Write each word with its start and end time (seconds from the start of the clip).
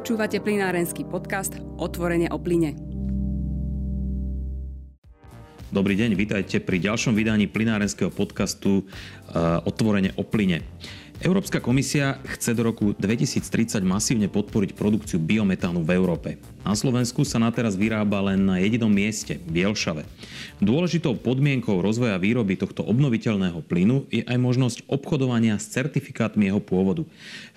Počúvate 0.00 0.40
plinárenský 0.40 1.04
podcast 1.04 1.60
Otvorene 1.76 2.32
o 2.32 2.40
plyne. 2.40 2.72
Dobrý 5.68 5.92
deň, 5.92 6.16
vítajte 6.16 6.56
pri 6.64 6.80
ďalšom 6.80 7.12
vydaní 7.12 7.44
plinárenského 7.44 8.08
podcastu 8.08 8.88
uh, 8.88 9.60
Otvorene 9.68 10.16
o 10.16 10.24
plyne. 10.24 10.64
Európska 11.20 11.60
komisia 11.60 12.16
chce 12.24 12.56
do 12.56 12.64
roku 12.64 12.96
2030 12.96 13.84
masívne 13.84 14.24
podporiť 14.32 14.72
produkciu 14.72 15.20
biometánu 15.20 15.84
v 15.84 15.92
Európe. 15.92 16.40
Na 16.64 16.72
Slovensku 16.72 17.28
sa 17.28 17.36
na 17.36 17.52
teraz 17.52 17.76
vyrába 17.76 18.24
len 18.24 18.48
na 18.48 18.56
jedinom 18.56 18.88
mieste, 18.88 19.36
Bielšave. 19.36 20.08
Dôležitou 20.64 21.20
podmienkou 21.20 21.84
rozvoja 21.84 22.16
výroby 22.16 22.56
tohto 22.56 22.88
obnoviteľného 22.88 23.60
plynu 23.60 24.08
je 24.08 24.24
aj 24.24 24.38
možnosť 24.40 24.78
obchodovania 24.88 25.60
s 25.60 25.68
certifikátmi 25.68 26.48
jeho 26.48 26.64
pôvodu. 26.64 27.04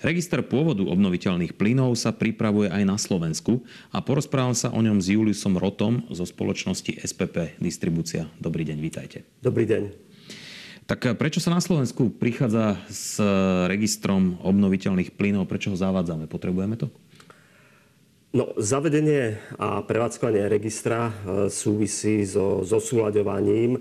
Register 0.04 0.44
pôvodu 0.44 0.84
obnoviteľných 0.84 1.56
plynov 1.56 1.96
sa 1.96 2.12
pripravuje 2.12 2.68
aj 2.68 2.84
na 2.84 3.00
Slovensku 3.00 3.64
a 3.88 4.04
porozprával 4.04 4.52
sa 4.52 4.76
o 4.76 4.80
ňom 4.84 5.00
s 5.00 5.08
Juliusom 5.08 5.56
Rotom 5.56 6.04
zo 6.12 6.28
spoločnosti 6.28 7.00
SPP 7.00 7.56
Distribúcia. 7.64 8.28
Dobrý 8.36 8.68
deň, 8.68 8.76
vítajte. 8.76 9.24
Dobrý 9.40 9.64
deň. 9.64 10.13
Tak 10.84 11.00
eh, 11.08 11.16
prečo 11.16 11.40
sa 11.40 11.52
na 11.52 11.64
Slovensku 11.64 12.12
prichádza 12.12 12.76
s 12.88 13.16
eh, 13.16 13.26
registrom 13.68 14.36
obnoviteľných 14.44 15.16
plynov? 15.16 15.48
Prečo 15.48 15.72
ho 15.72 15.76
zavádzame? 15.78 16.28
Potrebujeme 16.28 16.76
to? 16.76 16.92
No, 18.34 18.50
zavedenie 18.58 19.38
a 19.62 19.80
prevádzkovanie 19.80 20.44
registra 20.50 21.08
eh, 21.08 21.12
súvisí 21.48 22.24
so 22.28 22.62
zosúľaďovaním 22.64 23.80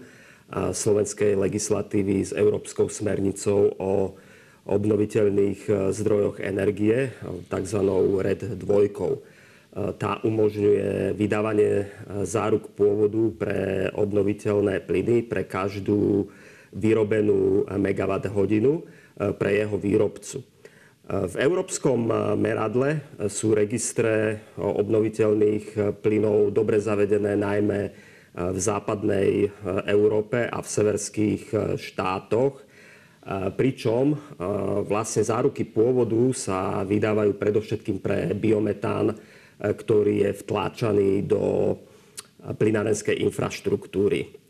slovenskej 0.53 1.33
legislatívy 1.33 2.29
s 2.29 2.29
Európskou 2.29 2.85
smernicou 2.85 3.73
o 3.73 4.13
obnoviteľných 4.69 5.89
zdrojoch 5.89 6.45
energie, 6.45 7.09
tzv. 7.49 7.79
RED 8.21 8.61
2. 8.61 9.97
Tá 9.97 10.21
umožňuje 10.21 11.17
vydávanie 11.17 11.89
záruk 12.21 12.69
pôvodu 12.77 13.23
pre 13.33 13.89
obnoviteľné 13.97 14.85
plyny 14.85 15.25
pre 15.25 15.41
každú 15.41 16.29
vyrobenú 16.73 17.69
megawatt 17.77 18.27
hodinu 18.33 18.81
e, 18.81 18.83
pre 19.37 19.61
jeho 19.61 19.77
výrobcu. 19.77 20.41
E, 20.41 20.45
v 21.29 21.35
európskom 21.37 22.09
e, 22.09 22.13
meradle 22.35 22.89
sú 23.29 23.53
registre 23.53 24.41
obnoviteľných 24.57 25.97
plynov 26.01 26.51
dobre 26.51 26.81
zavedené 26.81 27.37
najmä 27.37 27.81
v 28.33 28.57
západnej 28.57 29.45
Európe 29.85 30.49
a 30.49 30.57
v 30.57 30.65
severských 30.65 31.77
štátoch. 31.77 32.65
Pričom 33.53 34.17
vlastne 34.89 35.21
záruky 35.21 35.61
pôvodu 35.69 36.17
sa 36.33 36.81
vydávajú 36.81 37.37
predovšetkým 37.37 38.01
pre 38.01 38.33
biometán, 38.33 39.13
ktorý 39.61 40.25
je 40.25 40.31
vtláčaný 40.33 41.29
do 41.29 41.77
plynárenskej 42.57 43.21
infraštruktúry 43.21 44.42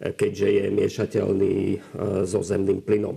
keďže 0.00 0.48
je 0.48 0.64
miešateľný 0.68 1.56
e, 1.56 1.78
so 2.28 2.44
zemným 2.44 2.84
plynom. 2.84 3.16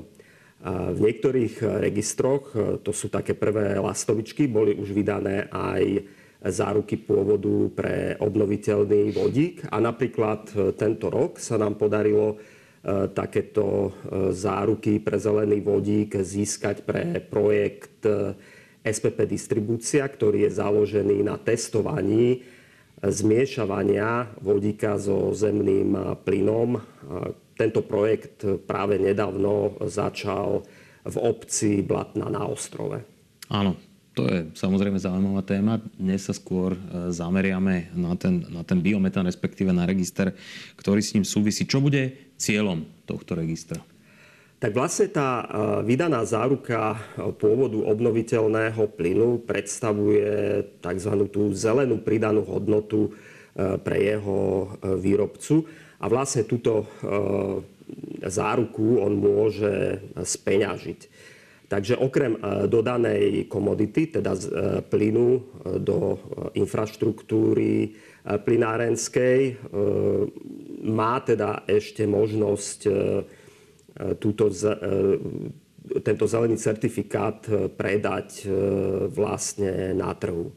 V 0.69 0.99
niektorých 0.99 1.63
registroch, 1.83 2.51
e, 2.55 2.79
to 2.79 2.91
sú 2.95 3.11
také 3.11 3.35
prvé 3.35 3.79
lastovičky, 3.79 4.47
boli 4.47 4.75
už 4.75 4.95
vydané 4.95 5.51
aj 5.51 6.03
záruky 6.39 6.95
pôvodu 6.95 7.67
pre 7.75 8.15
obnoviteľný 8.15 9.11
vodík 9.11 9.67
a 9.67 9.83
napríklad 9.83 10.47
e, 10.55 10.71
tento 10.75 11.11
rok 11.11 11.39
sa 11.39 11.59
nám 11.59 11.75
podarilo 11.75 12.39
takéto 13.11 13.91
záruky 14.31 15.03
pre 15.03 15.19
zelený 15.19 15.59
vodík 15.59 16.15
získať 16.15 16.87
pre 16.87 17.19
projekt 17.19 18.07
SPP 18.79 19.27
Distribúcia, 19.27 20.07
ktorý 20.07 20.47
je 20.47 20.55
založený 20.63 21.27
na 21.27 21.35
testovaní 21.35 22.39
zmiešavania 23.03 24.35
vodíka 24.43 24.99
so 24.99 25.31
zemným 25.31 26.19
plynom. 26.23 26.79
Tento 27.55 27.81
projekt 27.83 28.43
práve 28.67 28.99
nedávno 28.99 29.75
začal 29.87 30.63
v 31.03 31.15
obci 31.19 31.79
Blatna 31.83 32.27
na 32.27 32.43
ostrove. 32.47 33.03
Áno, 33.49 33.75
to 34.13 34.27
je 34.27 34.51
samozrejme 34.51 34.99
zaujímavá 34.99 35.41
téma. 35.47 35.79
Dnes 35.95 36.27
sa 36.27 36.35
skôr 36.35 36.75
e, 36.75 36.79
zameriame 37.09 37.87
na 37.95 38.13
ten, 38.19 38.43
na 38.51 38.67
ten 38.67 38.83
biometán, 38.83 39.23
respektíve 39.23 39.71
na 39.71 39.87
register, 39.87 40.35
ktorý 40.75 40.99
s 40.99 41.15
ním 41.15 41.23
súvisí. 41.23 41.63
Čo 41.63 41.79
bude 41.79 42.35
cieľom 42.35 42.83
tohto 43.07 43.39
registra? 43.39 43.79
Tak 44.59 44.75
vlastne 44.75 45.07
tá 45.07 45.47
vydaná 45.87 46.27
záruka 46.27 46.99
pôvodu 47.39 47.79
obnoviteľného 47.79 48.91
plynu 48.91 49.47
predstavuje 49.47 50.27
tzv. 50.83 51.13
tú 51.31 51.55
zelenú 51.55 52.03
pridanú 52.03 52.43
hodnotu 52.43 53.07
e, 53.07 53.11
pre 53.79 53.97
jeho 54.03 54.67
e, 54.67 54.99
výrobcu. 54.99 55.63
A 56.03 56.11
vlastne 56.11 56.43
túto 56.43 56.83
e, 56.83 56.85
záruku 58.27 58.99
on 58.99 59.15
môže 59.15 60.03
speňažiť. 60.19 60.99
Takže 61.69 62.01
okrem 62.01 62.33
dodanej 62.65 63.45
komodity, 63.45 64.09
teda 64.09 64.33
plynu 64.89 65.27
do 65.77 66.17
infraštruktúry 66.57 67.93
plynárenskej, 68.25 69.69
má 70.89 71.21
teda 71.21 71.69
ešte 71.69 72.09
možnosť 72.09 72.89
túto, 74.19 74.49
e, 74.51 74.75
tento 76.03 76.25
zelený 76.27 76.57
certifikát 76.57 77.45
e, 77.49 77.67
predať 77.71 78.45
e, 78.45 78.47
vlastne 79.09 79.95
na 79.95 80.13
trhu. 80.13 80.53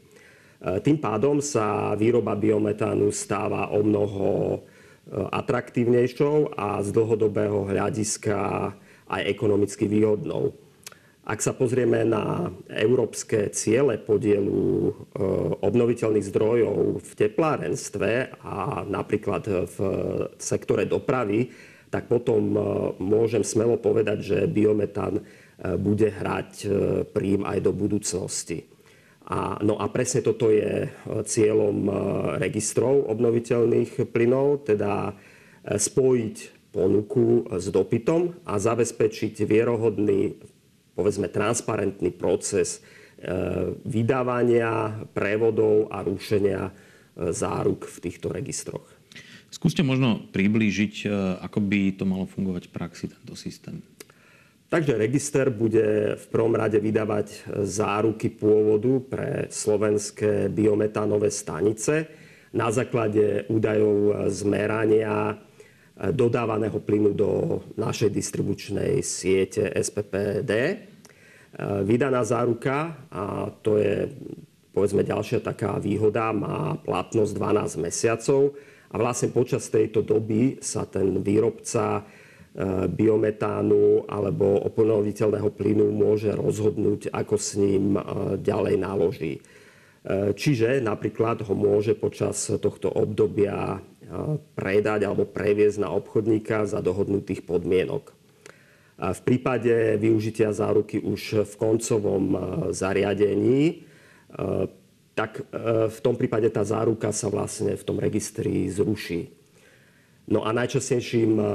Tým 0.63 0.95
pádom 0.95 1.43
sa 1.43 1.91
výroba 1.91 2.39
biometánu 2.39 3.11
stáva 3.11 3.67
o 3.75 3.83
mnoho 3.83 4.27
atraktívnejšou 5.11 6.55
a 6.55 6.79
z 6.79 6.87
dlhodobého 6.95 7.67
hľadiska 7.67 8.71
aj 9.11 9.21
ekonomicky 9.27 9.91
výhodnou. 9.91 10.55
Ak 11.27 11.43
sa 11.43 11.51
pozrieme 11.51 12.07
na 12.07 12.47
európske 12.71 13.51
ciele 13.51 13.99
podielu 13.99 14.87
obnoviteľných 15.59 16.31
zdrojov 16.31 17.03
v 17.03 17.11
teplárenstve 17.11 18.39
a 18.47 18.87
napríklad 18.87 19.67
v 19.67 19.77
sektore 20.39 20.87
dopravy, 20.87 21.51
tak 21.93 22.09
potom 22.09 22.41
e, 22.57 22.59
môžem 22.97 23.45
smelo 23.45 23.77
povedať, 23.77 24.17
že 24.25 24.37
biometán 24.49 25.21
e, 25.21 25.23
bude 25.77 26.09
hrať 26.09 26.51
e, 26.65 26.67
príjm 27.05 27.45
aj 27.45 27.61
do 27.61 27.69
budúcnosti. 27.69 28.65
A, 29.29 29.61
no 29.61 29.77
a 29.77 29.85
presne 29.93 30.19
toto 30.19 30.51
je 30.51 30.91
cieľom 31.07 31.87
registrov 32.43 33.07
obnoviteľných 33.07 34.11
plynov, 34.11 34.67
teda 34.67 35.15
spojiť 35.63 36.35
ponuku 36.75 37.47
s 37.55 37.71
dopytom 37.71 38.43
a 38.43 38.59
zabezpečiť 38.59 39.47
vierohodný, 39.47 40.35
povedzme 40.91 41.31
transparentný 41.31 42.11
proces 42.11 42.83
vydávania, 43.87 45.07
prevodov 45.15 45.87
a 45.87 46.03
rušenia 46.03 46.75
záruk 47.15 47.87
v 47.87 47.97
týchto 48.03 48.27
registroch. 48.27 48.83
Skúste 49.53 49.85
možno 49.85 50.17
priblížiť, 50.33 51.05
e, 51.05 51.07
ako 51.45 51.61
by 51.61 51.93
to 51.93 52.09
malo 52.09 52.25
fungovať 52.25 52.65
v 52.65 52.73
praxi, 52.73 53.05
tento 53.05 53.37
systém. 53.37 53.85
Takže 54.73 54.97
register 54.97 55.53
bude 55.53 56.17
v 56.17 56.25
prvom 56.33 56.57
rade 56.57 56.81
vydávať 56.81 57.45
záruky 57.61 58.33
pôvodu 58.33 58.97
pre 59.05 59.29
slovenské 59.53 60.49
biometánové 60.49 61.29
stanice 61.29 62.09
na 62.49 62.73
základe 62.73 63.45
údajov 63.53 64.25
zmerania 64.33 65.37
dodávaného 65.93 66.81
plynu 66.81 67.13
do 67.13 67.61
našej 67.77 68.09
distribučnej 68.09 69.05
siete 69.05 69.69
SPPD. 69.69 70.49
E, 70.49 70.75
vydaná 71.85 72.25
záruka, 72.25 73.05
a 73.13 73.53
to 73.61 73.77
je 73.77 74.09
povedzme 74.73 75.05
ďalšia 75.05 75.45
taká 75.45 75.77
výhoda, 75.77 76.33
má 76.33 76.73
platnosť 76.81 77.37
12 77.37 77.85
mesiacov 77.85 78.57
a 78.93 78.95
vlastne 79.01 79.33
počas 79.33 79.73
tejto 79.73 80.05
doby 80.05 80.61
sa 80.61 80.85
ten 80.85 81.17
výrobca 81.25 81.97
e, 81.97 82.01
biometánu 82.85 84.05
alebo 84.05 84.61
obnoviteľného 84.69 85.49
plynu 85.49 85.89
môže 85.89 86.29
rozhodnúť, 86.29 87.09
ako 87.09 87.35
s 87.35 87.57
ním 87.57 87.97
e, 87.97 88.01
ďalej 88.37 88.75
naloží. 88.77 89.33
E, 89.37 89.41
čiže 90.37 90.77
napríklad 90.77 91.41
ho 91.41 91.57
môže 91.57 91.97
počas 91.97 92.37
tohto 92.61 92.93
obdobia 92.93 93.81
predať 94.53 95.09
alebo 95.09 95.25
previesť 95.25 95.81
na 95.81 95.89
obchodníka 95.89 96.69
za 96.69 96.85
dohodnutých 96.85 97.41
podmienok. 97.49 98.13
V 98.93 99.21
prípade 99.25 99.97
využitia 99.97 100.53
záruky 100.53 101.01
už 101.01 101.49
v 101.49 101.53
koncovom 101.57 102.25
zariadení 102.69 103.89
tak 105.13 105.41
e, 105.41 105.43
v 105.89 105.99
tom 106.01 106.17
prípade 106.17 106.49
tá 106.49 106.65
záruka 106.65 107.13
sa 107.13 107.29
vlastne 107.29 107.77
v 107.77 107.83
tom 107.85 108.01
registri 108.01 108.65
zruší. 108.69 109.29
No 110.33 110.41
a 110.41 110.49
najčastejším 110.51 111.31
e, 111.37 111.45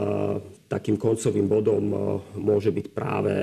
takým 0.70 0.94
koncovým 0.94 1.50
bodom 1.50 1.84
e, 1.90 1.96
môže 2.38 2.70
byť 2.70 2.86
práve 2.94 3.36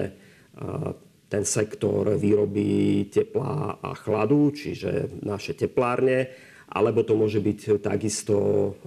ten 1.28 1.44
sektor 1.44 2.16
výroby 2.16 3.12
tepla 3.12 3.76
a 3.84 3.92
chladu, 3.92 4.56
čiže 4.56 5.20
naše 5.20 5.52
teplárne, 5.52 6.32
alebo 6.72 7.04
to 7.04 7.12
môže 7.20 7.44
byť 7.44 7.84
takisto 7.84 8.36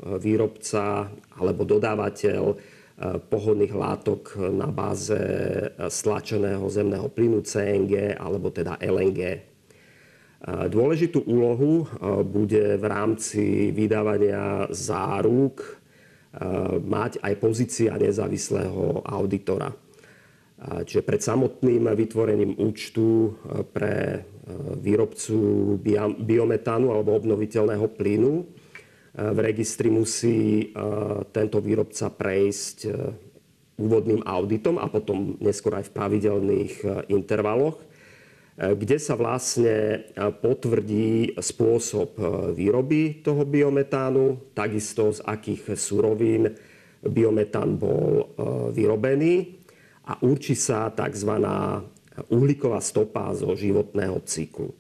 výrobca 0.01 1.13
alebo 1.13 1.69
dodávateľ 1.69 2.43
pohodných 3.29 3.75
látok 3.77 4.41
na 4.49 4.73
báze 4.73 5.21
stlačeného 5.77 6.65
zemného 6.73 7.13
plynu 7.13 7.45
CNG 7.45 8.17
alebo 8.17 8.49
teda 8.49 8.81
LNG. 8.81 9.45
Dôležitú 10.47 11.27
úlohu 11.27 11.91
bude 12.23 12.79
v 12.79 12.85
rámci 12.87 13.75
vydávania 13.75 14.71
záruk 14.71 15.83
mať 16.87 17.19
aj 17.19 17.35
pozícia 17.43 17.99
nezávislého 17.99 19.03
auditora. 19.03 19.75
Čiže 20.59 21.03
pred 21.03 21.23
samotným 21.23 21.91
vytvorením 21.91 22.55
účtu 22.55 23.35
pre 23.75 24.23
výrobcu 24.79 25.39
biometánu 26.23 26.95
alebo 26.95 27.19
obnoviteľného 27.19 27.87
plynu 27.99 28.47
v 29.19 29.39
registri 29.43 29.91
musí 29.91 30.71
tento 31.35 31.59
výrobca 31.59 32.15
prejsť 32.15 32.79
úvodným 33.79 34.23
auditom 34.23 34.79
a 34.79 34.87
potom 34.87 35.35
neskôr 35.43 35.83
aj 35.83 35.91
v 35.91 35.95
pravidelných 35.99 36.75
intervaloch, 37.11 37.79
kde 38.59 38.99
sa 38.99 39.15
vlastne 39.15 40.03
potvrdí 40.43 41.39
spôsob 41.39 42.19
výroby 42.59 43.23
toho 43.23 43.47
biometánu, 43.47 44.51
takisto 44.51 45.15
z 45.15 45.23
akých 45.23 45.79
surovín 45.79 46.51
biometán 46.99 47.79
bol 47.79 48.35
vyrobený 48.75 49.63
a 50.11 50.19
určí 50.27 50.59
sa 50.59 50.91
tzv. 50.91 51.39
uhlíková 52.27 52.83
stopa 52.83 53.31
zo 53.39 53.55
životného 53.55 54.19
cyklu. 54.27 54.75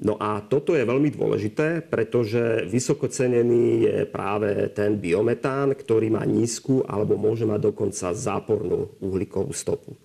No 0.00 0.16
a 0.20 0.40
toto 0.44 0.76
je 0.76 0.84
veľmi 0.84 1.12
dôležité, 1.12 1.84
pretože 1.84 2.64
vysoko 2.68 3.08
cenený 3.08 3.84
je 3.84 3.96
práve 4.08 4.68
ten 4.76 4.96
biometán, 4.96 5.76
ktorý 5.76 6.12
má 6.12 6.24
nízku 6.24 6.84
alebo 6.84 7.16
môže 7.20 7.44
mať 7.48 7.72
dokonca 7.72 8.12
zápornú 8.12 8.92
uhlíkovú 9.00 9.52
stopu. 9.56 9.96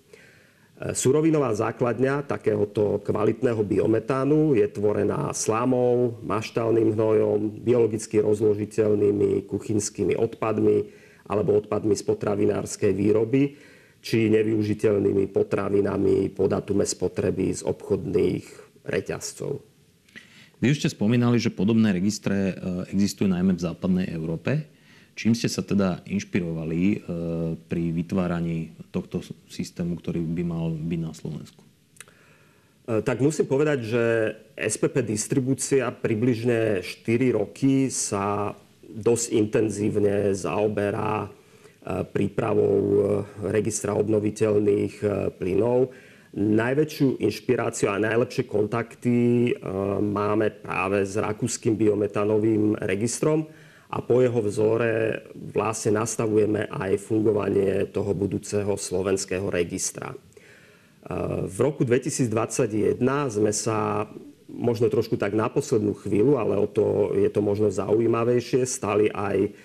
Surovinová 0.76 1.56
základňa 1.56 2.28
takéhoto 2.28 3.00
kvalitného 3.00 3.64
biometánu 3.64 4.52
je 4.52 4.68
tvorená 4.68 5.32
slámou, 5.32 6.20
maštálnym 6.20 6.92
hnojom, 6.92 7.64
biologicky 7.64 8.20
rozložiteľnými 8.20 9.48
kuchynskými 9.48 10.20
odpadmi 10.20 10.84
alebo 11.32 11.56
odpadmi 11.56 11.96
z 11.96 12.02
potravinárskej 12.04 12.92
výroby 12.92 13.56
či 14.04 14.28
nevyužiteľnými 14.28 15.32
potravinami 15.32 16.28
po 16.36 16.44
datume 16.44 16.84
spotreby 16.84 17.56
z 17.56 17.64
obchodných 17.64 18.44
reťazcov. 18.84 19.64
Vy 20.60 20.66
už 20.76 20.78
ste 20.84 20.92
spomínali, 20.92 21.40
že 21.40 21.56
podobné 21.56 21.96
registre 21.96 22.52
e, 22.52 22.54
existujú 22.92 23.32
najmä 23.32 23.56
v 23.56 23.64
západnej 23.64 24.06
Európe. 24.12 24.75
Čím 25.16 25.32
ste 25.32 25.48
sa 25.48 25.64
teda 25.64 26.04
inšpirovali 26.04 26.82
e, 26.92 26.96
pri 27.56 27.84
vytváraní 27.88 28.76
tohto 28.92 29.24
systému, 29.48 29.96
ktorý 29.96 30.20
by 30.20 30.44
mal 30.44 30.68
byť 30.76 31.00
na 31.00 31.12
Slovensku? 31.16 31.64
E, 31.64 33.00
tak 33.00 33.24
musím 33.24 33.48
povedať, 33.48 33.78
že 33.80 34.04
SPP 34.60 35.00
distribúcia 35.00 35.88
približne 35.88 36.84
4 36.84 37.32
roky 37.32 37.88
sa 37.88 38.52
dosť 38.86 39.26
intenzívne 39.34 40.36
zaoberá 40.36 41.32
prípravou 42.10 43.14
registra 43.46 43.94
obnoviteľných 43.94 44.94
plynov 45.38 45.94
Najväčšiu 46.36 47.16
inšpiráciu 47.16 47.88
a 47.88 47.96
najlepšie 47.96 48.44
kontakty 48.44 49.54
máme 50.04 50.52
práve 50.60 51.08
s 51.08 51.16
rakúskym 51.16 51.80
biometanovým 51.80 52.76
registrom 52.76 53.48
a 53.96 54.04
po 54.04 54.20
jeho 54.20 54.44
vzore 54.44 55.24
vlastne 55.32 55.96
nastavujeme 55.96 56.68
aj 56.68 57.00
fungovanie 57.00 57.88
toho 57.88 58.12
budúceho 58.12 58.76
slovenského 58.76 59.48
registra. 59.48 60.12
Eh, 60.12 61.48
v 61.48 61.56
roku 61.64 61.88
2021 61.88 63.00
sme 63.32 63.52
sa 63.56 64.04
možno 64.52 64.92
trošku 64.92 65.16
tak 65.16 65.32
na 65.32 65.48
poslednú 65.48 65.96
chvíľu, 65.96 66.36
ale 66.36 66.60
o 66.60 66.68
to 66.68 67.16
je 67.16 67.32
to 67.32 67.40
možno 67.40 67.72
zaujímavejšie, 67.72 68.68
stali 68.68 69.08
aj 69.08 69.56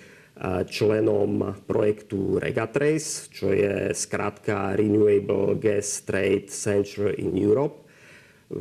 členom 0.66 1.54
projektu 1.68 2.40
Regatrace, 2.40 3.30
čo 3.30 3.52
je 3.52 3.92
skrátka 3.92 4.74
Renewable 4.74 5.54
Gas 5.60 6.02
Trade 6.02 6.48
Center 6.48 7.12
in 7.14 7.36
Europe, 7.36 7.81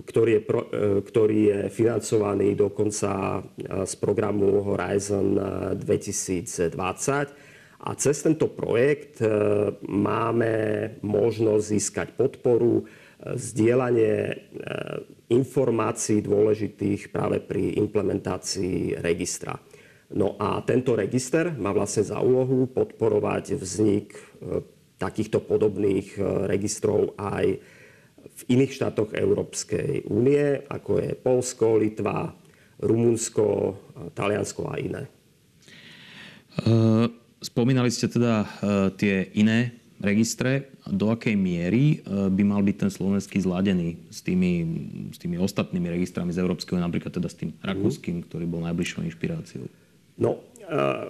ktorý 0.06 0.32
je, 0.38 0.42
e, 0.42 0.46
ktorý 1.04 1.40
je 1.48 1.60
financovaný 1.68 2.56
dokonca 2.56 3.12
e, 3.12 3.40
z 3.84 3.94
programu 4.00 4.64
Horizon 4.64 5.36
2020. 5.76 7.52
A 7.82 7.98
cez 7.98 8.22
tento 8.22 8.48
projekt 8.48 9.20
e, 9.20 9.28
máme 9.90 10.54
možnosť 11.04 11.64
získať 11.66 12.08
podporu, 12.16 12.88
zdieľanie 13.22 14.34
informácií 15.30 16.26
dôležitých 16.26 17.14
práve 17.14 17.38
pri 17.38 17.78
implementácii 17.78 18.98
registra. 18.98 19.62
No 20.12 20.36
a 20.36 20.60
tento 20.68 20.92
register 20.92 21.56
má 21.56 21.72
vlastne 21.72 22.04
za 22.04 22.20
úlohu 22.20 22.68
podporovať 22.68 23.56
vznik 23.56 24.12
e, 24.12 24.20
takýchto 25.00 25.40
podobných 25.40 26.20
e, 26.20 26.22
registrov 26.52 27.16
aj 27.16 27.64
v 28.42 28.58
iných 28.58 28.72
štátoch 28.74 29.14
Európskej 29.14 30.10
únie, 30.10 30.66
ako 30.66 30.92
je 30.98 31.10
Polsko, 31.14 31.78
Litva, 31.78 32.34
Rumunsko, 32.82 33.46
e, 33.46 33.74
Taliansko 34.18 34.62
a 34.68 34.76
iné. 34.82 35.04
Spomínali 37.42 37.88
ste 37.90 38.12
teda 38.12 38.44
tie 39.00 39.32
iné 39.40 39.72
registre. 40.04 40.76
Do 40.84 41.16
akej 41.16 41.40
miery 41.40 42.04
by 42.06 42.44
mal 42.44 42.60
byť 42.60 42.76
ten 42.76 42.92
slovenský 42.92 43.40
zladený 43.40 44.12
s 44.12 44.20
tými, 44.20 44.52
s 45.16 45.18
tými 45.18 45.40
ostatnými 45.40 45.88
registrami 45.88 46.36
z 46.36 46.44
Európskeho, 46.44 46.84
napríklad 46.84 47.16
teda 47.16 47.32
s 47.32 47.40
tým 47.40 47.56
rakúskym, 47.64 48.28
ktorý 48.28 48.46
bol 48.52 48.62
najbližšou 48.68 49.08
inšpiráciou? 49.08 49.66
No, 50.20 50.38
e, 50.38 50.51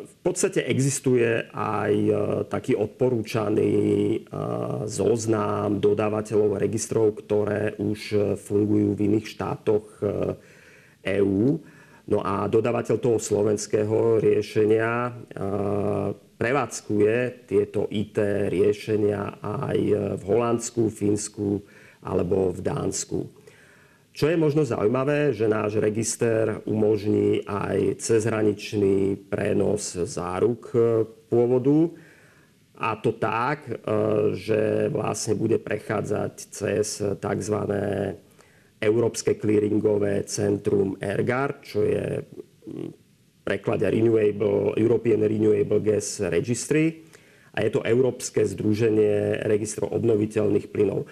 v 0.02 0.16
podstate 0.26 0.66
existuje 0.66 1.46
aj 1.54 1.94
e, 1.94 2.14
taký 2.50 2.74
odporúčaný 2.74 3.70
e, 3.70 4.20
zoznam 4.90 5.78
dodávateľov 5.78 6.58
registrov, 6.58 7.22
ktoré 7.22 7.78
už 7.78 8.34
fungujú 8.42 8.98
v 8.98 9.04
iných 9.06 9.28
štátoch 9.30 9.86
EÚ. 11.06 11.62
No 12.10 12.20
a 12.26 12.50
dodávateľ 12.50 12.98
toho 12.98 13.22
slovenského 13.22 14.18
riešenia 14.18 15.14
prevádzkuje 16.42 17.46
tieto 17.46 17.86
IT 17.94 18.18
riešenia 18.50 19.40
aj 19.40 19.80
v 20.18 20.24
Holandsku, 20.26 20.90
Fínsku 20.90 21.62
alebo 22.02 22.50
v 22.50 22.60
Dánsku. 22.66 23.41
Čo 24.12 24.28
je 24.28 24.36
možno 24.36 24.68
zaujímavé, 24.68 25.32
že 25.32 25.48
náš 25.48 25.80
register 25.80 26.60
umožní 26.68 27.48
aj 27.48 28.04
cezhraničný 28.04 29.16
prenos 29.32 29.96
záruk 29.96 30.68
e, 30.76 31.08
pôvodu. 31.32 31.96
A 32.76 33.00
to 33.00 33.16
tak, 33.16 33.72
e, 33.72 33.74
že 34.36 34.92
vlastne 34.92 35.40
bude 35.40 35.64
prechádzať 35.64 36.34
cez 36.52 37.00
tzv. 37.00 37.58
Európske 38.84 39.40
clearingové 39.40 40.28
centrum 40.28 41.00
ERGAR, 41.00 41.64
čo 41.64 41.86
je 41.86 42.28
preklade 43.48 43.88
Renewable, 43.88 44.76
European 44.76 45.24
Renewable 45.24 45.80
Gas 45.80 46.20
Registry. 46.20 47.08
A 47.52 47.68
je 47.68 47.70
to 47.76 47.84
Európske 47.84 48.48
združenie 48.48 49.44
registrov 49.44 49.92
obnoviteľných 49.92 50.72
plynov. 50.72 51.04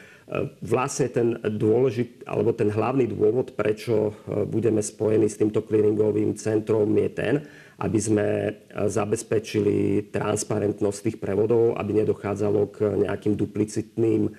Vlastne 0.62 1.10
ten 1.10 1.28
dôležit, 1.42 2.22
alebo 2.30 2.54
ten 2.54 2.70
hlavný 2.70 3.10
dôvod, 3.10 3.58
prečo 3.58 4.14
e, 4.30 4.46
budeme 4.46 4.78
spojení 4.78 5.26
s 5.26 5.42
týmto 5.42 5.66
clearingovým 5.66 6.38
centrom 6.38 6.86
je 6.94 7.10
ten, 7.10 7.36
aby 7.82 7.98
sme 7.98 8.28
e, 8.30 8.52
zabezpečili 8.86 10.06
transparentnosť 10.14 11.00
tých 11.02 11.18
prevodov, 11.18 11.74
aby 11.82 12.06
nedochádzalo 12.06 12.62
k 12.70 12.78
nejakým 13.10 13.34
duplicitným 13.34 14.30
e, 14.30 14.32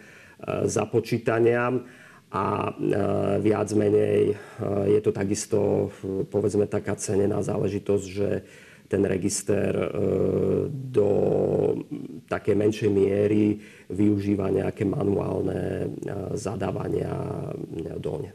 započítaniam. 0.70 1.82
A 2.30 2.70
viac 3.42 3.74
menej 3.74 4.38
je 4.86 5.00
to 5.02 5.10
takisto, 5.10 5.90
povedzme, 6.30 6.70
taká 6.70 6.94
cenená 6.94 7.42
záležitosť, 7.42 8.04
že 8.06 8.46
ten 8.90 9.06
register 9.06 9.70
e, 9.70 9.86
do 10.66 11.08
takej 12.26 12.58
menšej 12.58 12.90
miery 12.90 13.54
využíva 13.86 14.50
nejaké 14.50 14.82
manuálne 14.82 15.86
e, 15.86 15.88
zadávania. 16.34 17.14
E, 17.86 18.34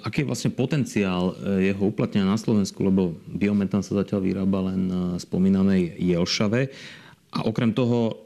aký 0.00 0.24
je 0.24 0.30
vlastne 0.32 0.56
potenciál 0.56 1.36
jeho 1.60 1.92
uplatnenia 1.92 2.24
na 2.24 2.40
Slovensku, 2.40 2.80
lebo 2.80 3.12
biometán 3.28 3.84
sa 3.84 4.00
zatiaľ 4.00 4.24
vyrába 4.24 4.72
len 4.72 4.88
na 4.88 5.02
spomínanej 5.20 5.92
Jelšave. 6.00 6.72
A 7.36 7.44
okrem 7.44 7.76
toho 7.76 8.16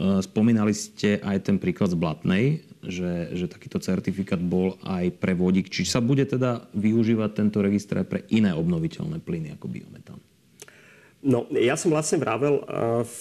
spomínali 0.00 0.72
ste 0.72 1.18
aj 1.20 1.50
ten 1.50 1.58
príklad 1.58 1.90
z 1.92 1.98
Blatnej. 1.98 2.44
Že, 2.80 3.36
že 3.36 3.46
takýto 3.46 3.76
certifikát 3.76 4.40
bol 4.40 4.80
aj 4.84 5.12
pre 5.20 5.36
vodík. 5.36 5.68
Či 5.68 5.84
sa 5.84 6.00
bude 6.00 6.24
teda 6.24 6.64
využívať 6.72 7.30
tento 7.36 7.60
register 7.60 8.00
aj 8.00 8.06
pre 8.08 8.20
iné 8.32 8.56
obnoviteľné 8.56 9.20
plyny 9.20 9.56
ako 9.56 9.66
biometán? 9.68 10.20
No, 11.20 11.44
ja 11.52 11.76
som 11.76 11.92
vlastne 11.92 12.16
vravel 12.16 12.64
v 13.04 13.16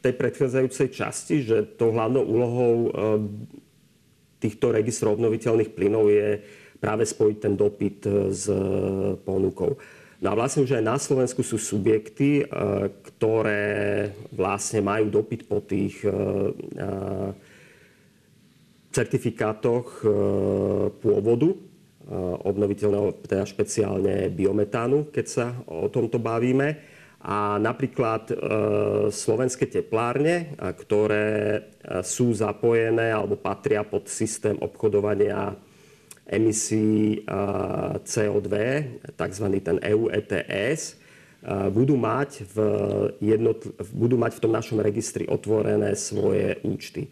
tej 0.00 0.14
predchádzajúcej 0.16 0.88
časti, 0.88 1.44
že 1.44 1.68
to 1.76 1.92
hlavnou 1.92 2.24
úlohou 2.24 2.74
týchto 4.40 4.72
registrov 4.72 5.20
obnoviteľných 5.20 5.76
plynov 5.76 6.08
je 6.08 6.40
práve 6.80 7.04
spojiť 7.04 7.36
ten 7.36 7.54
dopyt 7.56 7.98
s 8.32 8.48
ponukou. 9.24 9.76
No 10.16 10.32
a 10.32 10.38
vlastne 10.38 10.64
už 10.64 10.80
aj 10.80 10.84
na 10.84 10.96
Slovensku 10.96 11.44
sú 11.44 11.60
subjekty, 11.60 12.48
ktoré 13.12 14.08
vlastne 14.32 14.80
majú 14.80 15.12
dopyt 15.12 15.44
po 15.44 15.60
tých 15.60 16.00
certifikátoch 18.96 20.00
pôvodu 21.04 21.48
obnoviteľného, 22.48 23.28
teda 23.28 23.44
špeciálne 23.44 24.32
biometánu, 24.32 25.12
keď 25.12 25.26
sa 25.28 25.52
o 25.68 25.92
tomto 25.92 26.16
bavíme. 26.16 26.96
A 27.26 27.58
napríklad 27.58 28.30
slovenské 29.10 29.66
teplárne, 29.66 30.54
ktoré 30.56 31.58
sú 32.06 32.30
zapojené 32.30 33.10
alebo 33.10 33.34
patria 33.34 33.82
pod 33.82 34.06
systém 34.06 34.54
obchodovania 34.62 35.58
emisí 36.22 37.26
CO2, 38.06 38.50
tzv. 39.18 39.46
ten 39.58 39.76
EU 39.90 40.06
ETS, 40.06 41.02
budú 41.74 41.98
mať, 41.98 42.46
v 42.46 42.56
jednotl- 43.18 43.74
budú 43.90 44.14
mať 44.14 44.38
v 44.38 44.42
tom 44.46 44.52
našom 44.54 44.78
registri 44.78 45.26
otvorené 45.26 45.98
svoje 45.98 46.62
účty. 46.62 47.10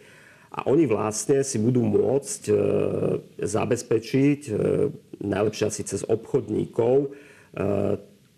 A 0.55 0.71
oni 0.71 0.87
vlastne 0.87 1.43
si 1.43 1.59
budú 1.59 1.83
môcť 1.83 2.43
e, 2.47 2.55
zabezpečiť, 3.43 4.41
e, 4.47 4.53
najlepšie 5.27 5.65
asi 5.67 5.83
cez 5.83 6.07
obchodníkov, 6.07 6.95
e, 7.03 7.09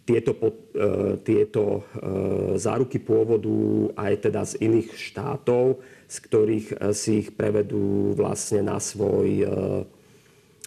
tieto, 0.06 0.38
tieto 1.26 1.82
záruky 2.54 3.02
pôvodu 3.02 3.90
aj 3.98 4.30
teda 4.30 4.46
z 4.46 4.54
iných 4.62 4.94
štátov, 4.94 5.82
z 6.06 6.16
ktorých 6.22 6.68
si 6.94 7.26
ich 7.26 7.34
prevedú 7.34 8.14
vlastne 8.14 8.62
na 8.62 8.78
svoj 8.78 9.42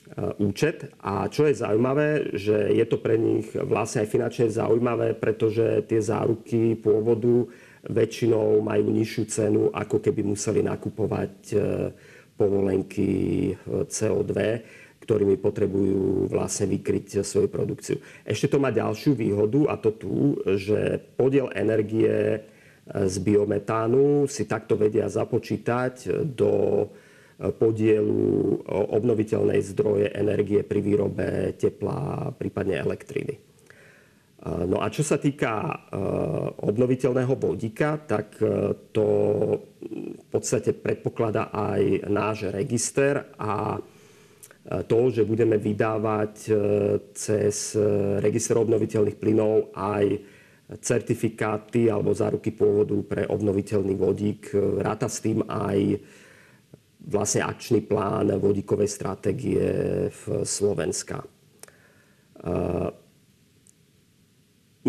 Eh, 0.09 0.33
účet. 0.41 0.89
A 1.05 1.29
čo 1.29 1.45
je 1.45 1.53
zaujímavé, 1.53 2.33
že 2.33 2.73
je 2.73 2.81
to 2.89 2.97
pre 2.97 3.13
nich 3.13 3.45
vlastne 3.53 4.01
aj 4.01 4.09
finančne 4.09 4.49
zaujímavé, 4.49 5.13
pretože 5.13 5.85
tie 5.85 6.01
záruky 6.01 6.73
pôvodu 6.73 7.45
väčšinou 7.87 8.59
majú 8.59 8.91
nižšiu 8.91 9.23
cenu, 9.29 9.61
ako 9.71 10.03
keby 10.03 10.25
museli 10.25 10.59
nakupovať 10.65 11.35
eh, 11.55 11.61
povolenky 12.35 13.11
eh, 13.51 13.57
CO2, 13.87 14.33
ktorými 14.99 15.41
potrebujú 15.41 16.29
vlastne 16.29 16.69
vykryť 16.69 17.23
svoju 17.25 17.49
produkciu. 17.49 17.97
Ešte 18.27 18.51
to 18.51 18.61
má 18.61 18.69
ďalšiu 18.69 19.17
výhodu 19.17 19.71
a 19.71 19.75
to 19.79 19.89
tu, 19.95 20.37
že 20.45 21.01
podiel 21.17 21.49
energie 21.57 22.45
z 22.89 23.15
biometánu 23.21 24.29
si 24.29 24.45
takto 24.45 24.77
vedia 24.77 25.09
započítať 25.09 26.25
do 26.29 26.85
podielu 27.39 28.21
obnoviteľnej 28.67 29.63
zdroje 29.63 30.11
energie 30.11 30.59
pri 30.61 30.79
výrobe 30.83 31.27
tepla, 31.55 32.29
prípadne 32.35 32.83
elektriny. 32.83 33.48
No 34.39 34.79
a 34.79 34.87
čo 34.87 35.03
sa 35.03 35.19
týka 35.19 35.51
e, 35.59 35.75
obnoviteľného 36.63 37.35
vodíka, 37.35 37.99
tak 38.07 38.39
e, 38.39 38.71
to 38.95 39.07
v 39.83 40.25
podstate 40.31 40.79
predpokladá 40.79 41.51
aj 41.51 42.07
náš 42.07 42.47
register 42.47 43.35
a 43.35 43.75
to, 44.69 45.09
že 45.09 45.25
budeme 45.25 45.57
vydávať 45.57 46.35
cez 47.17 47.73
register 48.21 48.53
obnoviteľných 48.59 49.17
plynov 49.17 49.73
aj 49.73 50.05
certifikáty 50.77 51.89
alebo 51.89 52.13
záruky 52.13 52.53
pôvodu 52.53 52.93
pre 53.01 53.25
obnoviteľný 53.25 53.97
vodík. 53.97 54.53
Ráta 54.77 55.09
s 55.09 55.25
tým 55.25 55.41
aj 55.49 55.97
vlastne 57.09 57.41
akčný 57.41 57.81
plán 57.81 58.29
vodíkovej 58.37 58.89
stratégie 58.93 59.65
v 60.13 60.23
Slovenska. 60.45 61.25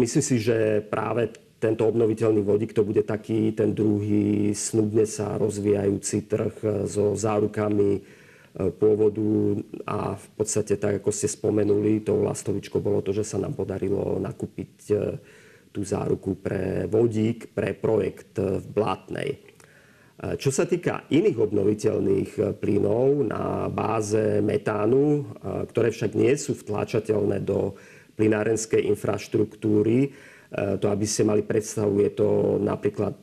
Myslím 0.00 0.24
si, 0.24 0.40
že 0.40 0.80
práve 0.80 1.28
tento 1.60 1.84
obnoviteľný 1.84 2.40
vodík 2.40 2.72
to 2.72 2.88
bude 2.88 3.04
taký 3.04 3.52
ten 3.52 3.76
druhý 3.76 4.56
snubne 4.56 5.04
sa 5.04 5.36
rozvíjajúci 5.36 6.24
trh 6.24 6.54
so 6.88 7.12
zárukami 7.12 8.00
e, 8.00 8.02
pôvodu 8.72 9.60
a 9.84 10.16
v 10.16 10.26
podstate, 10.40 10.80
tak 10.80 11.04
ako 11.04 11.12
ste 11.12 11.28
spomenuli, 11.28 12.00
tou 12.00 12.24
lastovičkou 12.24 12.80
bolo 12.80 13.04
to, 13.04 13.12
že 13.12 13.28
sa 13.28 13.36
nám 13.36 13.52
podarilo 13.52 14.16
nakúpiť 14.16 14.72
e, 14.88 14.94
tú 15.68 15.84
záruku 15.84 16.40
pre 16.40 16.88
vodík, 16.88 17.52
pre 17.52 17.76
projekt 17.76 18.40
v 18.40 18.64
Blátnej. 18.72 19.30
Čo 20.20 20.52
sa 20.52 20.68
týka 20.68 21.08
iných 21.08 21.38
obnoviteľných 21.40 22.60
plynov 22.60 23.24
na 23.24 23.72
báze 23.72 24.44
metánu, 24.44 25.24
ktoré 25.72 25.88
však 25.88 26.12
nie 26.12 26.36
sú 26.36 26.52
vtláčateľné 26.60 27.40
do 27.40 27.72
plynárenskej 28.20 28.84
infraštruktúry, 28.92 29.98
e, 30.04 30.08
to 30.76 30.92
aby 30.92 31.08
ste 31.08 31.24
mali 31.24 31.40
predstavu, 31.40 32.04
je 32.04 32.12
to 32.12 32.60
napríklad 32.60 33.16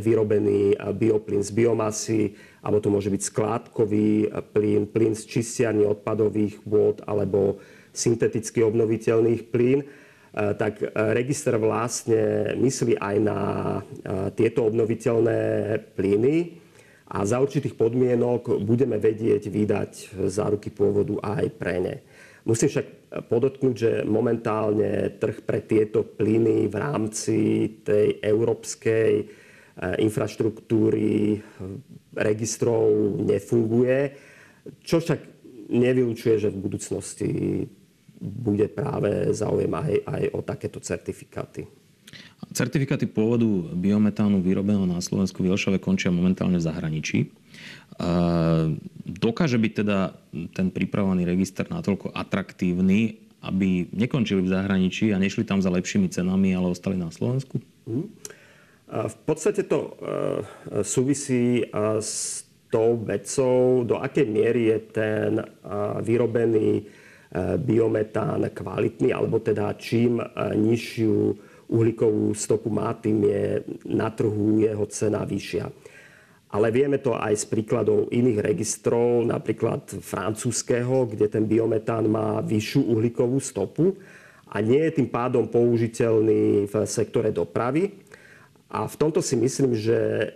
vyrobený 0.00 0.72
bioplyn 0.96 1.44
z 1.44 1.50
biomasy, 1.52 2.22
alebo 2.64 2.80
to 2.80 2.88
môže 2.88 3.12
byť 3.12 3.22
skládkový 3.28 4.32
plyn, 4.56 4.88
plyn 4.88 5.12
z 5.12 5.28
čistiarní 5.28 5.84
odpadových 5.84 6.64
vôd 6.64 7.04
alebo 7.04 7.60
synteticky 7.92 8.64
obnoviteľných 8.64 9.52
plyn 9.52 9.84
tak 10.34 10.82
register 11.14 11.54
vlastne 11.62 12.54
myslí 12.58 12.98
aj 12.98 13.16
na 13.22 13.38
tieto 14.34 14.66
obnoviteľné 14.66 15.38
plyny 15.94 16.58
a 17.06 17.22
za 17.22 17.38
určitých 17.38 17.78
podmienok 17.78 18.64
budeme 18.64 18.98
vedieť 18.98 19.46
vydať 19.46 19.92
záruky 20.26 20.74
pôvodu 20.74 21.20
aj 21.22 21.46
pre 21.54 21.76
ne. 21.78 21.96
Musím 22.44 22.68
však 22.68 22.88
podotknúť, 23.32 23.74
že 23.74 23.92
momentálne 24.04 25.16
trh 25.16 25.40
pre 25.48 25.64
tieto 25.64 26.04
plyny 26.04 26.68
v 26.68 26.76
rámci 26.76 27.38
tej 27.80 28.20
európskej 28.20 29.10
infraštruktúry 29.80 31.40
registrov 32.14 33.16
nefunguje, 33.24 33.98
čo 34.84 35.00
však 35.00 35.20
nevylučuje, 35.72 36.34
že 36.36 36.52
v 36.52 36.62
budúcnosti 36.62 37.32
bude 38.20 38.68
práve 38.70 39.32
záujem 39.32 39.72
aj, 39.72 39.94
aj 40.04 40.22
o 40.36 40.40
takéto 40.44 40.78
certifikáty. 40.84 41.83
Certifikáty 42.52 43.08
pôvodu 43.08 43.46
biometánu 43.72 44.42
vyrobeného 44.44 44.84
na 44.84 45.00
Slovensku 45.00 45.40
v 45.40 45.54
Jelšave 45.54 45.78
končia 45.80 46.12
momentálne 46.12 46.60
v 46.60 46.66
zahraničí. 46.66 47.18
Dokáže 49.04 49.56
byť 49.56 49.72
teda 49.72 49.98
ten 50.52 50.68
pripravený 50.68 51.24
register 51.24 51.64
natoľko 51.70 52.12
atraktívny, 52.12 53.22
aby 53.44 53.88
nekončili 53.94 54.44
v 54.44 54.52
zahraničí 54.52 55.12
a 55.14 55.20
nešli 55.20 55.46
tam 55.46 55.62
za 55.62 55.70
lepšími 55.70 56.10
cenami, 56.10 56.52
ale 56.52 56.72
ostali 56.72 56.98
na 56.98 57.08
Slovensku? 57.08 57.62
Mhm. 57.88 58.04
V 58.94 59.16
podstate 59.24 59.64
to 59.64 59.78
e, 59.80 60.84
súvisí 60.84 61.64
s 61.98 62.44
tou 62.68 63.00
vecou, 63.00 63.82
do 63.82 63.96
akej 63.96 64.28
miery 64.28 64.70
je 64.70 64.78
ten 64.92 65.30
vyrobený 66.04 66.84
biometán 67.58 68.46
kvalitný, 68.54 69.10
alebo 69.10 69.42
teda 69.42 69.74
čím 69.74 70.22
e, 70.22 70.26
nižšiu 70.54 71.16
uhlíkovú 71.68 72.34
stopu 72.36 72.68
má, 72.68 72.92
tým 72.96 73.24
je 73.24 73.44
na 73.88 74.10
trhu 74.12 74.60
jeho 74.60 74.84
cena 74.88 75.24
vyššia. 75.24 75.68
Ale 76.54 76.70
vieme 76.70 77.02
to 77.02 77.18
aj 77.18 77.34
z 77.34 77.44
príkladov 77.50 78.14
iných 78.14 78.38
registrov, 78.38 79.26
napríklad 79.26 79.90
francúzského, 79.98 81.10
kde 81.10 81.26
ten 81.26 81.50
biometán 81.50 82.06
má 82.06 82.38
vyššiu 82.46 82.94
uhlíkovú 82.94 83.42
stopu 83.42 83.98
a 84.46 84.62
nie 84.62 84.78
je 84.86 85.02
tým 85.02 85.10
pádom 85.10 85.50
použiteľný 85.50 86.70
v 86.70 86.74
sektore 86.86 87.34
dopravy. 87.34 87.90
A 88.74 88.86
v 88.86 88.98
tomto 88.98 89.22
si 89.22 89.38
myslím, 89.38 89.74
že 89.74 89.98
e, 89.98 90.26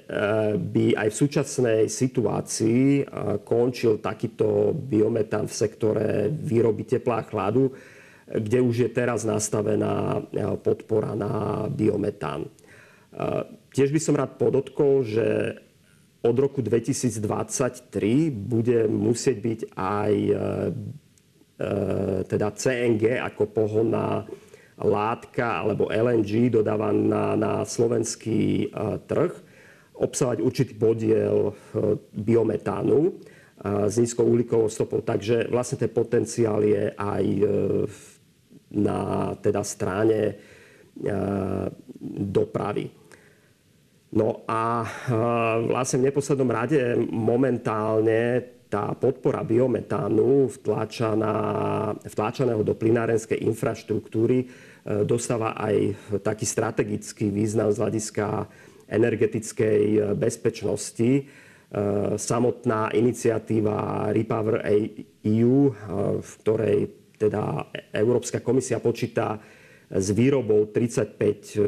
by 0.58 0.94
aj 0.94 1.08
v 1.10 1.18
súčasnej 1.26 1.80
situácii 1.90 2.82
e, 2.98 3.04
končil 3.42 3.98
takýto 3.98 4.74
biometán 4.74 5.50
v 5.50 5.54
sektore 5.54 6.30
výroby 6.30 6.86
tepla 6.86 7.22
a 7.22 7.26
chladu, 7.26 7.74
kde 8.28 8.60
už 8.60 8.76
je 8.84 8.90
teraz 8.92 9.24
nastavená 9.24 10.20
e, 10.20 10.56
podpora 10.60 11.16
na 11.16 11.64
biometán. 11.72 12.48
Tiež 13.72 13.90
by 13.90 14.00
som 14.00 14.14
rád 14.14 14.36
podotkol, 14.36 15.02
že 15.02 15.58
od 16.22 16.36
roku 16.38 16.60
2023 16.60 17.88
bude 18.30 18.86
musieť 18.86 19.36
byť 19.42 19.60
aj 19.74 20.12
teda 22.28 22.48
CNG 22.54 23.18
ako 23.18 23.42
pohonná 23.50 24.22
látka 24.78 25.66
alebo 25.66 25.90
LNG 25.90 26.54
dodávaná 26.54 27.34
na 27.34 27.66
slovenský 27.66 28.70
trh. 29.10 29.34
obsahovať 29.98 30.38
určitý 30.38 30.78
podiel 30.78 31.58
biometánu 32.14 33.18
s 33.64 33.98
nízkou 33.98 34.22
uhlíkovou 34.22 34.70
stopou. 34.70 35.02
Takže 35.02 35.50
vlastne 35.50 35.82
ten 35.82 35.90
potenciál 35.90 36.62
je 36.62 36.94
aj 36.94 37.24
na 38.74 39.32
teda 39.40 39.64
strane 39.64 40.36
dopravy. 42.28 42.90
No 44.08 44.44
a 44.48 44.88
vlastne 45.68 46.00
v 46.00 46.08
neposlednom 46.08 46.48
rade 46.48 46.96
momentálne 47.12 48.40
tá 48.68 48.92
podpora 48.92 49.40
biometánu 49.44 50.52
vtláčaná, 50.60 51.34
vtláčaného 52.04 52.60
do 52.60 52.76
plinárenskej 52.76 53.40
infraštruktúry 53.48 54.44
e, 54.44 54.46
dostáva 55.08 55.56
aj 55.56 55.96
taký 56.20 56.44
strategický 56.44 57.32
význam 57.32 57.72
z 57.72 57.80
hľadiska 57.80 58.44
energetickej 58.92 59.80
e, 59.80 60.00
bezpečnosti. 60.12 61.10
E, 61.16 61.22
samotná 62.20 62.92
iniciatíva 62.92 64.12
Repower 64.12 64.60
EU, 65.24 65.72
v 66.20 66.32
ktorej 66.44 66.78
teda 67.18 67.68
Európska 67.92 68.38
komisia 68.40 68.78
počíta 68.78 69.42
s 69.88 70.08
výrobou 70.14 70.70
35 70.70 71.58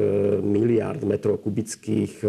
miliard 0.45 1.01
metrov 1.03 1.43
kubických 1.43 2.23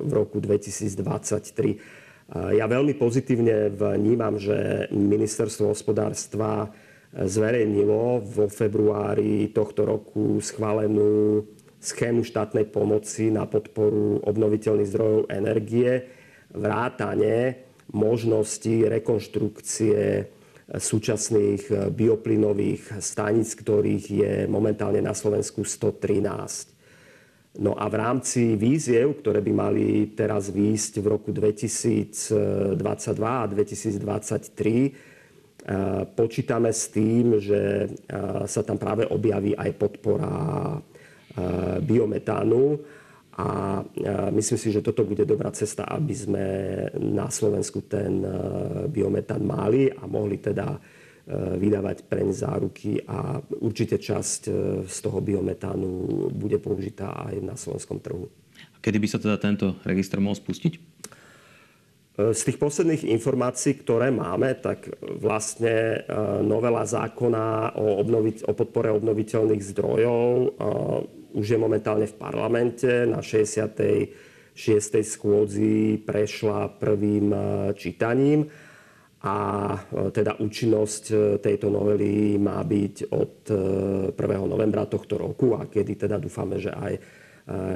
v 0.00 0.10
roku 0.10 0.38
2023 0.38 2.04
ja 2.32 2.64
veľmi 2.64 2.96
pozitívne 2.96 3.68
vnímam, 3.68 4.40
že 4.40 4.88
ministerstvo 4.88 5.76
hospodárstva 5.76 6.72
zverejnilo 7.12 8.24
vo 8.24 8.48
februári 8.48 9.52
tohto 9.52 9.84
roku 9.84 10.40
schválenú 10.40 11.44
schému 11.78 12.24
štátnej 12.24 12.64
pomoci 12.72 13.28
na 13.28 13.44
podporu 13.44 14.24
obnoviteľných 14.24 14.88
zdrojov 14.88 15.20
energie, 15.28 16.08
vrátane 16.56 17.60
možnosti 17.92 18.88
rekonštrukcie 18.88 20.26
súčasných 20.70 21.92
bioplynových 21.92 22.96
stanic, 23.04 23.52
ktorých 23.52 24.04
je 24.08 24.32
momentálne 24.48 25.04
na 25.04 25.12
Slovensku 25.12 25.60
113. 25.66 26.74
No 27.54 27.78
a 27.78 27.86
v 27.86 27.94
rámci 27.94 28.58
víziev, 28.58 29.22
ktoré 29.22 29.38
by 29.38 29.52
mali 29.54 30.10
teraz 30.10 30.50
výjsť 30.50 30.98
v 30.98 31.06
roku 31.06 31.30
2022 31.30 32.74
a 33.22 33.46
2023, 33.46 34.90
eh, 34.90 36.02
počítame 36.18 36.74
s 36.74 36.90
tým, 36.90 37.38
že 37.38 37.86
eh, 37.86 37.90
sa 38.50 38.66
tam 38.66 38.74
práve 38.74 39.06
objaví 39.06 39.54
aj 39.54 39.70
podpora 39.78 40.34
eh, 40.74 41.78
biometánu 41.78 42.82
a 43.34 43.82
myslím 44.30 44.58
si, 44.58 44.70
že 44.70 44.78
toto 44.78 45.02
bude 45.02 45.26
dobrá 45.26 45.50
cesta, 45.50 45.82
aby 45.90 46.14
sme 46.14 46.46
na 47.02 47.26
Slovensku 47.26 47.82
ten 47.82 48.22
biometán 48.86 49.42
mali 49.42 49.90
a 49.90 50.06
mohli 50.06 50.38
teda 50.38 50.78
E, 51.24 51.56
vydávať 51.56 52.04
preň 52.04 52.36
záruky 52.36 53.00
a 53.08 53.40
určite 53.64 53.96
časť 53.96 54.40
e, 54.44 54.52
z 54.84 54.96
toho 55.00 55.24
biometánu 55.24 56.28
bude 56.28 56.60
použitá 56.60 57.16
aj 57.16 57.40
na 57.40 57.56
slovenskom 57.56 57.96
trhu. 57.96 58.28
A 58.60 58.76
kedy 58.84 59.00
by 59.00 59.08
sa 59.08 59.16
teda 59.16 59.40
tento 59.40 59.72
register 59.88 60.20
mohol 60.20 60.36
spustiť? 60.36 60.76
E, 60.76 60.80
z 62.28 62.40
tých 62.44 62.60
posledných 62.60 63.08
informácií, 63.08 63.80
ktoré 63.80 64.12
máme, 64.12 64.52
tak 64.60 64.92
vlastne 65.00 66.04
novela 66.44 66.84
zákona 66.84 67.72
o, 67.72 68.04
obnoviť, 68.04 68.44
o 68.44 68.52
podpore 68.52 68.92
obnoviteľných 68.92 69.64
zdrojov 69.64 70.60
už 71.34 71.46
je 71.54 71.58
momentálne 71.58 72.06
v 72.06 72.16
parlamente. 72.16 72.86
Na 73.04 73.20
66. 73.20 74.14
schôdzi 75.02 75.98
prešla 76.06 76.70
prvým 76.78 77.34
čítaním 77.74 78.48
a 79.24 79.36
e, 79.72 80.12
teda 80.12 80.36
účinnosť 80.36 81.04
e, 81.10 81.16
tejto 81.40 81.72
novely 81.72 82.36
má 82.36 82.60
byť 82.60 82.94
od 83.08 83.34
1. 84.12 84.14
E, 84.14 84.36
novembra 84.44 84.84
tohto 84.84 85.16
roku 85.16 85.56
a 85.56 85.64
kedy 85.64 86.06
teda 86.06 86.20
dúfame, 86.20 86.60
že 86.60 86.70
aj 86.70 86.94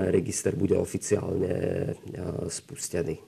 register 0.08 0.56
bude 0.56 0.72
oficiálne 0.72 1.92
spustený. 2.48 3.20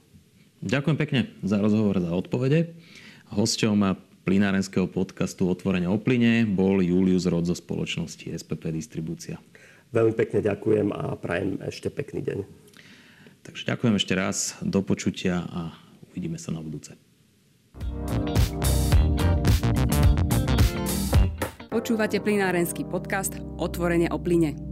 Ďakujem 0.64 0.96
pekne 0.96 1.20
za 1.44 1.60
rozhovor, 1.60 2.00
za 2.00 2.16
odpovede. 2.16 2.80
Hosťom 3.28 3.76
plinárenského 4.24 4.88
podcastu 4.88 5.52
Otvorenie 5.52 5.84
o 5.92 6.00
plyne 6.00 6.48
bol 6.48 6.80
Julius 6.80 7.28
Rod 7.28 7.44
zo 7.44 7.52
spoločnosti 7.52 8.32
SPP 8.32 8.72
Distribúcia. 8.72 9.36
Veľmi 9.90 10.14
pekne 10.14 10.38
ďakujem 10.38 10.94
a 10.94 11.18
prajem 11.18 11.58
ešte 11.66 11.90
pekný 11.90 12.22
deň. 12.22 12.38
Takže 13.42 13.66
ďakujem 13.66 13.94
ešte 13.98 14.14
raz, 14.14 14.54
do 14.62 14.86
počutia 14.86 15.42
a 15.50 15.74
uvidíme 16.06 16.38
sa 16.38 16.54
na 16.54 16.62
budúce. 16.62 16.94
Počúvate 21.70 22.22
plinárenský 22.22 22.86
podcast 22.86 23.34
Otvorenie 23.58 24.06
o 24.14 24.18
plyne. 24.22 24.69